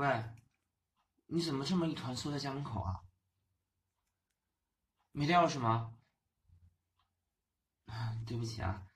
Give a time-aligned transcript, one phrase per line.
[0.00, 0.24] 喂，
[1.26, 3.04] 你怎么这么一团缩在家门口啊？
[5.12, 5.94] 没带钥匙吗？
[8.26, 8.86] 对不起啊，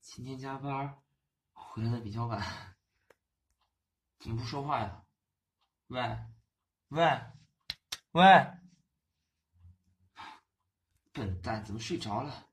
[0.00, 1.02] 今天加班，
[1.50, 2.76] 回来的比较晚。
[4.20, 5.04] 怎么不说话呀？
[5.88, 6.00] 喂，
[6.90, 7.02] 喂，
[8.12, 8.22] 喂！
[11.12, 12.48] 笨蛋，怎么睡着了？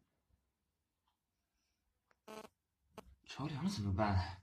[3.25, 4.41] 着凉了怎么办？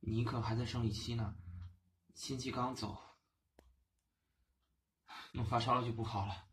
[0.00, 1.34] 妮可还在生理期呢，
[2.14, 2.96] 亲戚刚走，
[5.32, 6.48] 弄发烧了就不好了。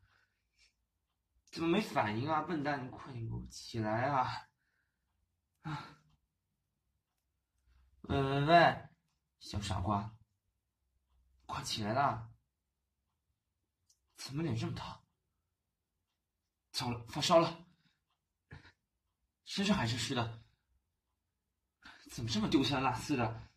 [1.52, 2.84] 怎么没反应啊，笨蛋！
[2.86, 4.50] 你快点给我起来啊！
[5.62, 6.02] 啊！
[8.02, 8.90] 喂喂喂，
[9.40, 10.18] 小傻瓜，
[11.46, 12.32] 快起来啦！
[14.16, 15.06] 怎么脸这么烫？
[16.72, 17.66] 糟了，发烧了，
[19.46, 20.42] 身上还是湿的。
[22.10, 23.51] 怎么这么丢三落四的？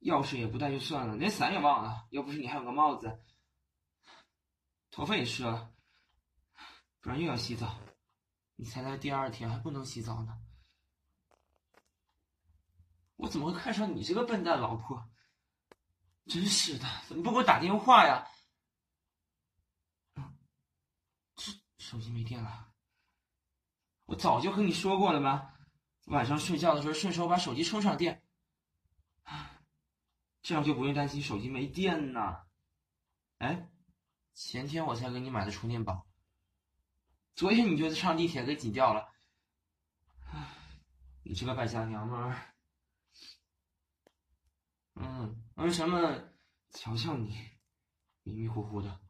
[0.00, 2.06] 钥匙也不带就算了，连伞也忘了。
[2.10, 3.22] 要不是你还有个帽子，
[4.90, 5.72] 头发也湿了。
[7.00, 7.78] 不然又要洗澡，
[8.56, 10.38] 你才来第二天还不能洗澡呢。
[13.16, 15.10] 我怎么会看上你这个笨蛋老婆？
[16.26, 18.26] 真是的，怎么不给我打电话呀？
[21.36, 22.68] 这手机没电了。
[24.06, 25.52] 我早就和你说过了吗？
[26.06, 28.22] 晚上睡觉的时候顺手把手机充上电，
[30.50, 32.44] 这样就不用担心手机没电呢。
[33.38, 33.70] 哎，
[34.34, 36.04] 前天我才给你买的充电宝。
[37.36, 39.14] 昨天你就上地铁给挤掉了，
[41.22, 42.52] 你这个败家娘们儿！
[44.94, 46.20] 嗯，为什么
[46.70, 47.38] 瞧瞧你，
[48.24, 49.00] 迷迷糊糊的？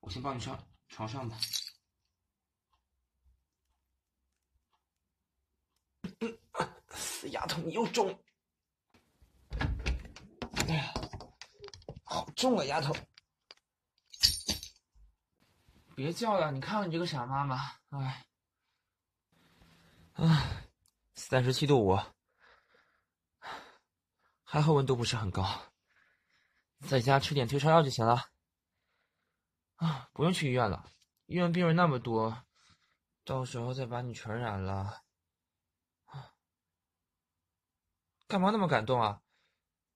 [0.00, 1.38] 我先抱你上床上吧。
[6.90, 8.20] 死丫头，你又中！
[10.66, 10.94] 哎呀，
[12.34, 12.94] 中了，丫头！
[15.94, 17.56] 别叫了，你看看你这个傻妈妈，
[17.90, 18.26] 哎，
[20.14, 20.66] 唉，
[21.14, 21.96] 三十七度五，
[24.42, 25.72] 还好温度不是很高，
[26.80, 28.28] 在家吃点退烧药就行了。
[29.76, 30.90] 啊，不用去医院了，
[31.26, 32.44] 医院病人那么多，
[33.24, 35.02] 到时候再把你传染了。
[38.26, 39.22] 干嘛那么感动啊？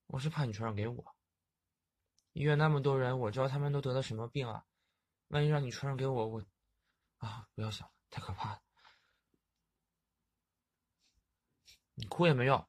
[0.06, 1.17] 我是怕你传染给我。
[2.38, 4.64] 医院那么多人，我知道他们都得了什么病啊。
[5.26, 6.44] 万一让你传染给我，我
[7.16, 8.62] 啊，不要想了，太可怕了。
[11.94, 12.64] 你哭也没用。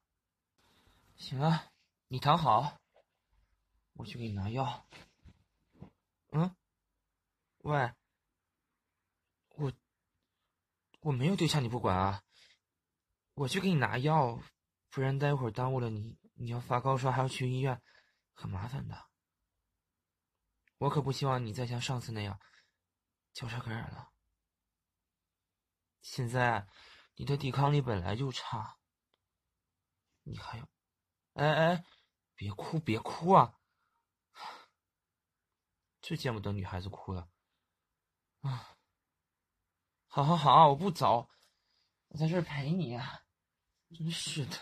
[1.14, 1.70] 行啊，
[2.08, 2.80] 你躺好，
[3.92, 4.84] 我去给你拿药。
[6.32, 6.56] 嗯？
[7.58, 7.92] 喂，
[9.50, 9.72] 我
[10.98, 12.24] 我没有丢下你不管啊，
[13.34, 14.42] 我去给你拿药，
[14.90, 17.80] 不然待会儿耽误了你，你要发高烧还要去医院，
[18.34, 19.09] 很麻烦的。
[20.80, 22.40] 我可不希望你再像上次那样。
[23.32, 24.10] 交叉感染了，
[26.00, 26.66] 现在
[27.14, 28.78] 你的抵抗力本来就差，
[30.22, 30.68] 你还要，
[31.34, 31.84] 哎哎，
[32.34, 33.60] 别哭别哭啊！
[36.02, 37.30] 最见不得女孩子哭了，
[38.40, 38.76] 啊！
[40.08, 41.30] 好好好，我不走，
[42.08, 43.22] 我在这陪你啊！
[43.90, 44.56] 真是的。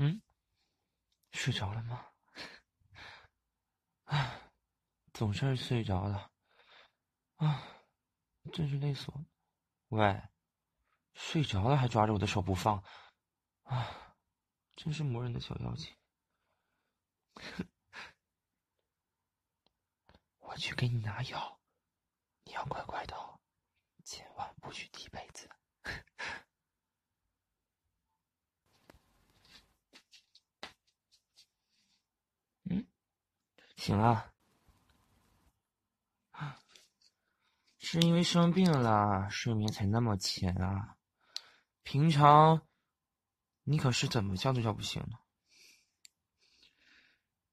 [0.00, 0.22] 嗯，
[1.38, 2.04] 睡着了吗？
[4.06, 4.50] 唉，
[5.14, 6.32] 总是睡着了，
[7.36, 7.62] 啊，
[8.52, 9.26] 真是累死我了。
[9.90, 10.20] 喂，
[11.14, 12.82] 睡着了还抓着我的手不放，
[13.62, 14.16] 啊，
[14.74, 15.96] 真是磨人的小妖精。
[20.40, 21.60] 我去给你拿药，
[22.42, 23.40] 你要乖乖的，
[24.04, 25.48] 千万不许踢被子。
[33.78, 34.34] 醒了，
[37.78, 40.96] 是因为生病了，睡眠才那么浅啊！
[41.84, 42.66] 平常
[43.62, 45.20] 你可是怎么叫都叫不醒的。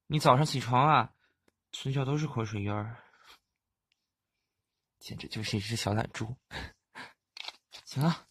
[0.08, 1.14] 你早上起床啊，
[1.72, 3.04] 嘴角都是口水印儿，
[4.98, 6.36] 简直就是一只小懒猪。
[7.86, 8.28] 行了，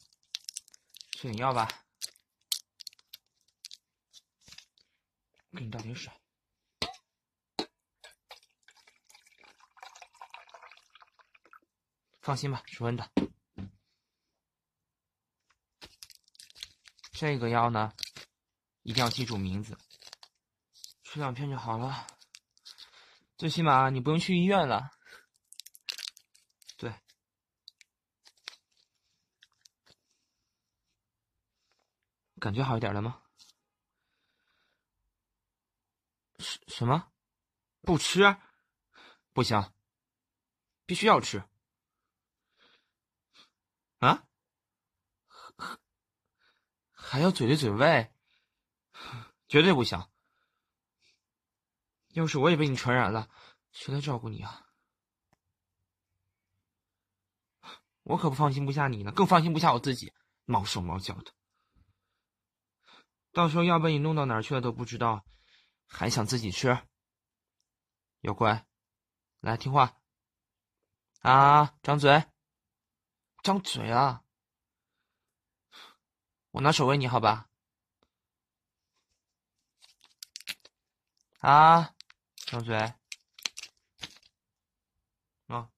[1.12, 1.68] 吃点药吧，
[5.52, 6.12] 给你倒点水。
[12.24, 13.10] 放心吧，是温的。
[17.12, 17.92] 这个药呢，
[18.80, 19.76] 一定要记住名字，
[21.02, 22.06] 吃两片就好了。
[23.36, 24.90] 最起码你不用去医院了。
[26.78, 26.98] 对，
[32.40, 33.22] 感觉好一点了吗？
[36.38, 37.12] 什什么？
[37.82, 38.34] 不吃？
[39.34, 39.74] 不行，
[40.86, 41.44] 必须要吃。
[44.00, 44.28] 啊？
[47.06, 48.10] 还要嘴对嘴喂？
[49.46, 50.08] 绝对不行！
[52.14, 53.28] 要是我也被你传染了，
[53.72, 54.66] 谁来照顾你啊？
[58.04, 60.14] 我可不放心不下你呢，更放心不下我自己，
[60.46, 61.32] 毛手毛脚的。
[63.32, 65.24] 到时候药被你弄到哪儿去了都不知道，
[65.86, 66.78] 还想自己吃？
[68.20, 68.66] 要乖，
[69.40, 70.00] 来听话。
[71.20, 72.24] 啊，张嘴，
[73.42, 74.23] 张嘴啊！
[76.54, 77.50] 我拿手喂你好吧？
[81.40, 81.92] 啊，
[82.46, 82.76] 张嘴，
[85.48, 85.68] 啊，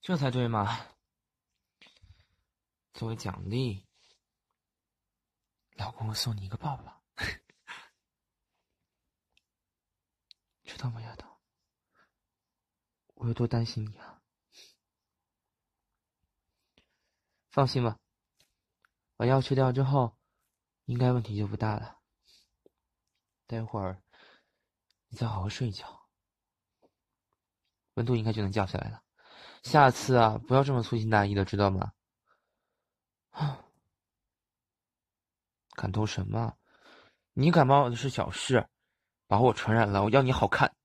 [0.00, 0.86] 这才对嘛！
[2.94, 3.84] 作为奖励，
[5.72, 7.02] 老公，我送你一个抱抱，
[10.62, 11.36] 知道吗，丫头？
[13.14, 14.15] 我有多担心你啊！
[17.56, 17.98] 放心吧，
[19.16, 20.14] 把药吃掉之后，
[20.84, 21.98] 应该问题就不大了。
[23.46, 24.02] 待会儿
[25.08, 26.06] 你再好好睡一觉，
[27.94, 29.02] 温度应该就能降下来了。
[29.62, 31.94] 下次啊，不要这么粗心大意的，知道吗？
[33.30, 33.64] 啊，
[35.70, 36.58] 感动什么？
[37.32, 38.68] 你感冒的是小事，
[39.26, 40.76] 把我传染了，我要你好看。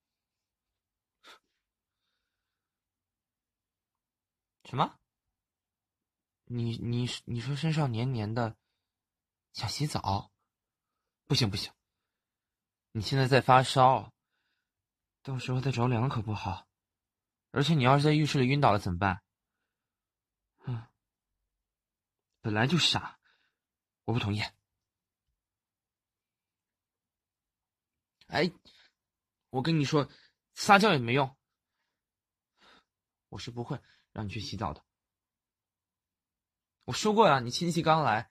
[4.63, 5.00] 什么？
[6.53, 8.57] 你你你说身上黏黏的，
[9.53, 10.31] 想洗澡？
[11.25, 11.71] 不行不行，
[12.92, 14.12] 你现在在发烧，
[15.24, 16.68] 到时候再着凉可不好。
[17.51, 19.24] 而且你要是在浴室里晕倒了怎么办？
[20.65, 20.88] 嗯，
[22.42, 23.18] 本来就傻，
[24.04, 24.42] 我不同意。
[28.27, 28.51] 哎，
[29.50, 30.09] 我跟你说，
[30.54, 31.38] 撒娇也没用，
[33.30, 33.81] 我是不会
[34.12, 34.86] 让你去洗澡的。
[36.91, 38.29] 我说过呀，你亲戚刚来，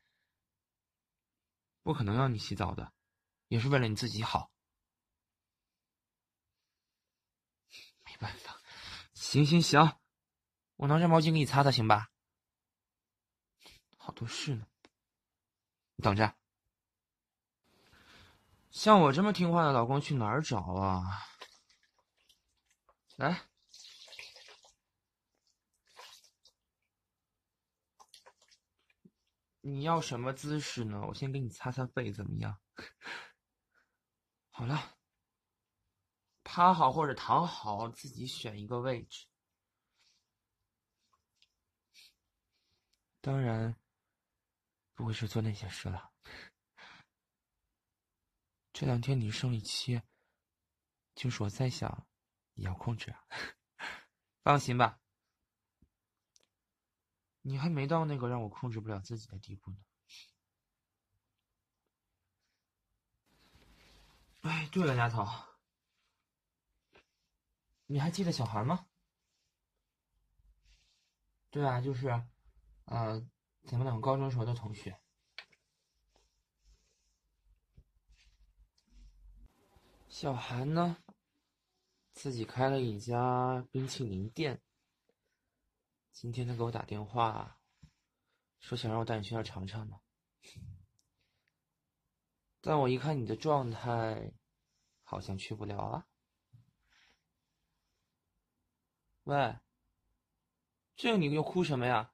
[1.82, 2.92] 不可能让你洗澡的，
[3.48, 4.50] 也是为了你自己好。
[8.04, 8.60] 没办法，
[9.14, 9.98] 行行行，
[10.76, 12.10] 我拿张毛巾给你擦擦，行吧？
[13.96, 14.66] 好多事呢，
[15.96, 16.36] 你等着。
[18.70, 21.26] 像我这么听话的老公去哪儿找啊？
[23.16, 23.40] 来。
[29.62, 31.02] 你要什么姿势呢？
[31.06, 32.58] 我先给你擦擦背，怎么样？
[34.48, 34.98] 好了，
[36.42, 39.26] 趴好或者躺好，自己选一个位置。
[43.20, 43.76] 当然，
[44.94, 46.10] 不会是做那些事了。
[48.72, 50.00] 这两天你生理期，
[51.14, 52.06] 就是我在想，
[52.54, 53.24] 也要控制啊。
[54.42, 54.98] 放心吧。
[57.42, 59.78] 你还没到那个让我控制不了自己的地步呢。
[64.42, 65.26] 哎，对了，丫头，
[67.86, 68.86] 你还记得小韩吗？
[71.50, 72.08] 对啊，就是，
[72.84, 73.20] 呃，
[73.64, 74.98] 咱们两个高中时候的同学。
[80.08, 80.96] 小韩呢，
[82.12, 84.62] 自己开了一家冰淇淋店。
[86.20, 87.58] 今天他给我打电话，
[88.58, 89.98] 说想让我带你去那尝尝呢。
[92.60, 94.34] 但我一看你的状态，
[95.02, 96.06] 好像去不了啊。
[99.22, 99.58] 喂，
[100.94, 102.12] 这你又哭什么呀？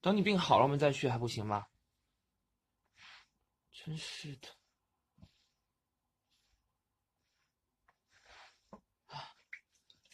[0.00, 1.66] 等你病好了我们再去还不行吗？
[3.70, 4.48] 真是的。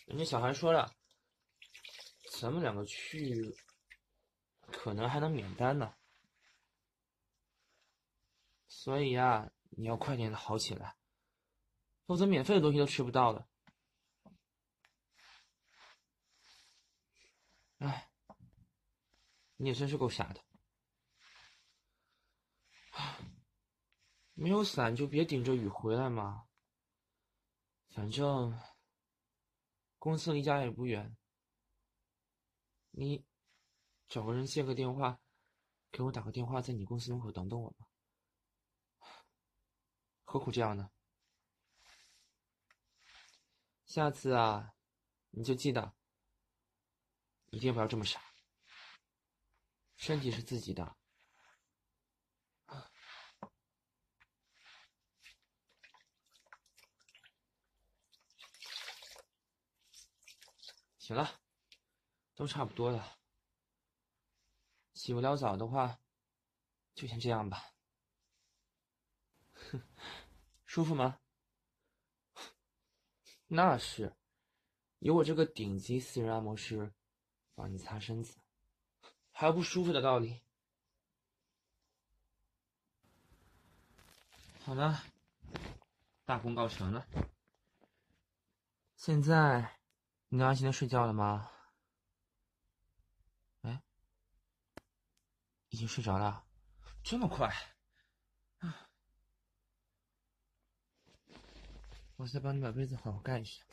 [0.06, 0.96] 人家小韩说了。
[2.44, 3.56] 咱们两个去，
[4.70, 5.94] 可能还能免单呢。
[8.68, 10.94] 所以呀，你要快点的好起来，
[12.04, 13.48] 否则免费的东西都吃不到了。
[17.78, 18.10] 哎，
[19.56, 20.44] 你也真是够傻的。
[24.34, 26.46] 没有伞就别顶着雨回来嘛，
[27.88, 28.60] 反正
[29.98, 31.16] 公司离家也不远，
[32.96, 33.26] 你
[34.06, 35.20] 找个人借个电话，
[35.90, 37.88] 给我打个电话，在你公司门口等等我吧。
[40.22, 40.90] 何苦这样呢？
[43.84, 44.74] 下次啊，
[45.30, 45.96] 你就记得，
[47.50, 48.22] 一定不要这么傻。
[49.96, 50.96] 身体是自己的。
[60.98, 61.43] 行了，
[62.34, 63.18] 都差不多了。
[64.92, 66.00] 洗不了澡的话，
[66.94, 67.74] 就先这样吧。
[70.66, 71.20] 舒服吗？
[73.46, 74.16] 那是，
[74.98, 76.92] 有我这个顶级私人按摩师
[77.54, 78.38] 帮你擦身子，
[79.30, 80.42] 还有不舒服的道理？
[84.64, 85.04] 好了，
[86.24, 87.06] 大功告成了。
[88.96, 89.78] 现在。
[90.28, 91.48] 你能安心的睡觉了吗？
[93.62, 93.80] 哎，
[95.74, 96.46] 已经睡着了，
[97.02, 97.52] 这么快？
[102.14, 103.64] 我再帮你把被子好好盖一下。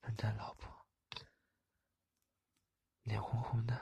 [0.00, 0.88] 笨蛋老婆，
[3.02, 3.80] 脸红红的，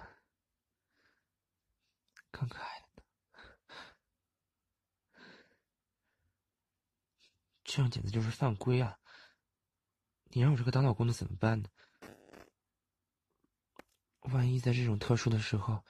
[2.30, 2.84] 更可爱。
[7.64, 9.00] 这样简直就是犯规啊！
[10.24, 11.70] 你让我这个当老公的怎么办呢？
[14.32, 15.84] 万一在这种特殊的时候，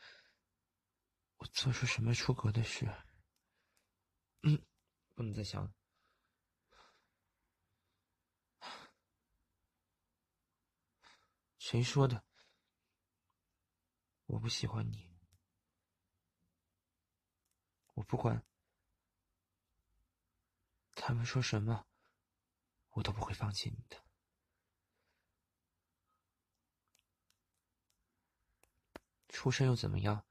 [1.36, 2.86] 我做出什么出格的事，
[4.42, 4.60] 嗯，
[5.14, 5.72] 不能再想了。
[11.58, 12.22] 谁说的？
[14.26, 15.16] 我不喜欢你，
[17.94, 18.44] 我不管。
[20.94, 21.86] 他们说什么，
[22.90, 24.03] 我都不会放弃你的。
[29.34, 30.24] 出身又怎么样，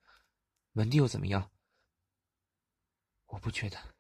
[0.72, 1.52] 门第又怎么样？
[3.26, 3.96] 我不觉得。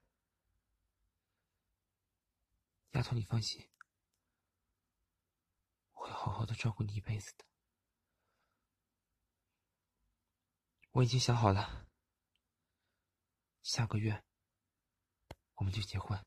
[2.91, 3.69] 丫头，你放心，
[5.91, 7.45] 我会好好的照顾你一辈子的。
[10.91, 11.85] 我已经想好了，
[13.61, 14.23] 下个月
[15.55, 16.17] 我们就结婚。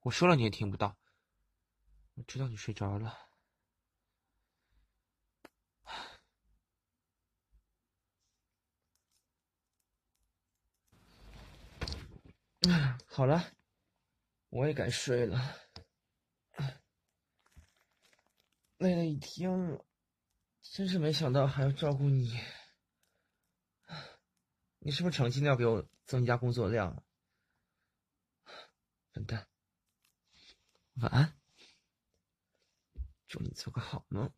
[0.00, 0.98] 我说了你也听不到，
[2.14, 3.25] 我知道你睡着了。
[13.06, 13.52] 好了，
[14.48, 15.56] 我也该睡了，
[18.78, 19.84] 累了一天了，
[20.62, 22.40] 真是没想到还要照顾你。
[24.78, 27.04] 你是不是成心的要给我增加工作量？
[29.12, 29.48] 笨蛋！
[30.94, 31.38] 晚安，
[33.28, 34.32] 祝你做个好梦。